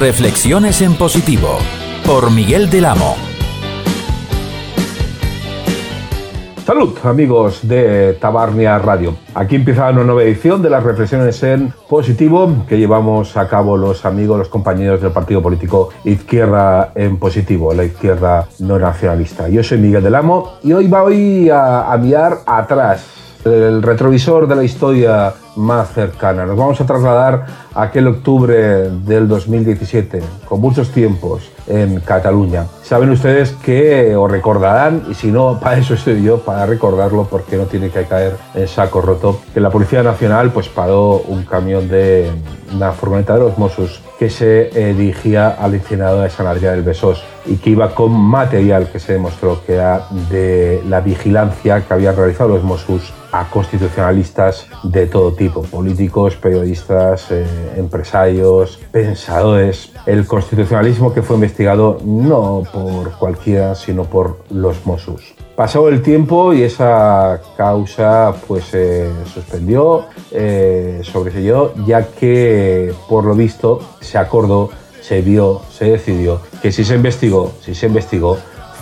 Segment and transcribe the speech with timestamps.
[0.00, 1.58] Reflexiones en positivo
[2.06, 3.16] por Miguel del Amo.
[6.64, 9.14] Salud, amigos de Tabarnia Radio.
[9.34, 14.06] Aquí empieza una nueva edición de las reflexiones en positivo que llevamos a cabo los
[14.06, 19.50] amigos, los compañeros del partido político Izquierda en Positivo, la izquierda no nacionalista.
[19.50, 24.56] Yo soy Miguel del Amo y hoy voy a, a mirar atrás el retrovisor de
[24.56, 26.44] la historia más cercana.
[26.44, 32.66] Nos vamos a trasladar a aquel octubre del 2017, con muchos tiempos en Cataluña.
[32.82, 37.56] Saben ustedes que, o recordarán, y si no, para eso estoy yo, para recordarlo, porque
[37.56, 41.88] no tiene que caer en saco roto, que la Policía Nacional pues paró un camión
[41.88, 42.30] de
[42.74, 46.84] una furgoneta de los Mossos que se eh, dirigía al incinado de San Adrián del
[46.84, 51.94] Besós y que iba con material que se demostró que era de la vigilancia que
[51.94, 59.92] habían realizado los Mossos a constitucionalistas de todo tipo, políticos, periodistas, eh, empresarios, pensadores.
[60.04, 61.59] El constitucionalismo que fue investigado
[62.04, 65.34] no por cualquiera, sino por los Mossos.
[65.56, 71.02] Pasó el tiempo y esa causa pues se suspendió, eh,
[71.86, 74.70] ya que por lo visto se acordó,
[75.02, 78.38] se vio, se decidió que si se investigó, si se investigó,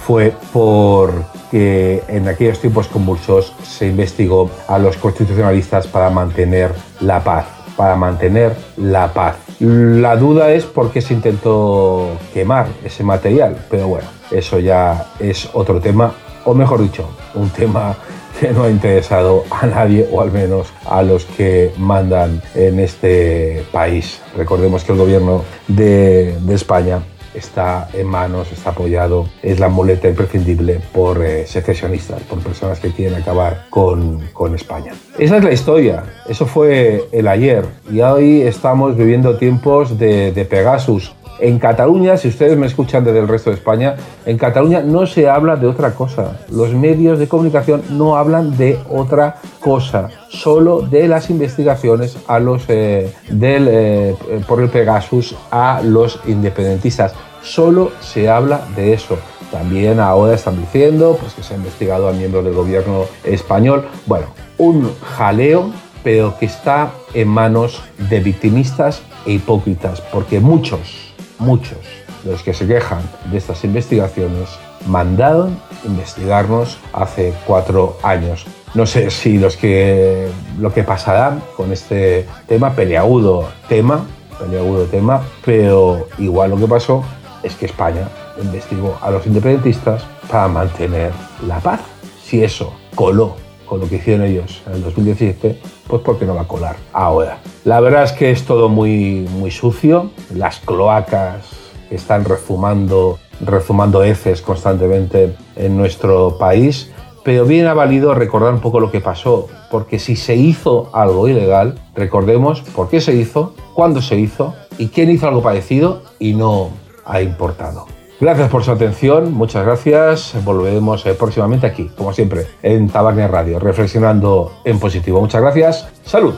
[0.06, 7.47] fue porque en aquellos tiempos convulsos se investigó a los constitucionalistas para mantener la paz,
[7.77, 9.37] para mantener la paz.
[9.61, 15.48] La duda es por qué se intentó quemar ese material, pero bueno, eso ya es
[15.53, 16.12] otro tema,
[16.45, 17.97] o mejor dicho, un tema
[18.39, 23.65] que no ha interesado a nadie, o al menos a los que mandan en este
[23.73, 24.20] país.
[24.37, 27.00] Recordemos que el gobierno de, de España
[27.39, 32.91] está en manos, está apoyado, es la muleta imprescindible por eh, secesionistas, por personas que
[32.91, 34.92] quieren acabar con, con, España.
[35.19, 40.44] Esa es la historia, eso fue el ayer y hoy estamos viviendo tiempos de, de
[40.44, 41.14] Pegasus.
[41.41, 43.94] En Cataluña, si ustedes me escuchan desde el resto de España,
[44.27, 46.41] en Cataluña no se habla de otra cosa.
[46.50, 52.65] Los medios de comunicación no hablan de otra cosa, solo de las investigaciones a los,
[52.69, 54.16] eh, del, eh,
[54.48, 57.15] por el Pegasus a los independentistas.
[57.43, 59.19] Solo se habla de eso.
[59.50, 63.88] También ahora están diciendo pues, que se ha investigado a miembros del gobierno español.
[64.06, 64.26] Bueno,
[64.59, 65.72] un jaleo,
[66.04, 71.78] pero que está en manos de victimistas e hipócritas, porque muchos muchos
[72.25, 73.00] de los que se quejan
[73.31, 74.48] de estas investigaciones
[74.87, 78.47] mandaron investigarnos hace cuatro años.
[78.75, 80.28] No sé si los que,
[80.59, 84.04] lo que pasará con este tema, peleagudo tema,
[84.38, 87.04] peleagudo tema, pero igual lo que pasó
[87.43, 88.09] es que España
[88.43, 91.12] investigó a los independentistas para mantener
[91.47, 91.81] la paz.
[92.22, 96.43] Si eso coló con lo que hicieron ellos en el 2017, pues porque no va
[96.43, 97.38] a colar ahora.
[97.65, 101.47] La verdad es que es todo muy, muy sucio, las cloacas
[101.91, 106.91] están rezumando, rezumando heces constantemente en nuestro país,
[107.25, 111.28] pero bien ha valido recordar un poco lo que pasó, porque si se hizo algo
[111.28, 116.34] ilegal, recordemos por qué se hizo, cuándo se hizo y quién hizo algo parecido y
[116.34, 116.71] no
[117.09, 117.87] ha importado.
[118.21, 120.35] Gracias por su atención, muchas gracias.
[120.45, 125.21] Volveremos eh, próximamente aquí, como siempre, en Tabarnia Radio, reflexionando en positivo.
[125.21, 125.89] Muchas gracias.
[126.05, 126.35] Salud.